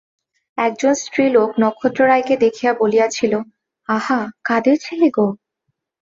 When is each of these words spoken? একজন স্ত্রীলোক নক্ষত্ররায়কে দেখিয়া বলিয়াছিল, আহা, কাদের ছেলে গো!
একজন 0.57 0.93
স্ত্রীলোক 0.95 1.49
নক্ষত্ররায়কে 1.59 2.35
দেখিয়া 2.37 2.71
বলিয়াছিল, 2.73 3.33
আহা, 3.89 4.19
কাদের 4.45 4.77
ছেলে 4.77 5.07
গো! 5.09 5.27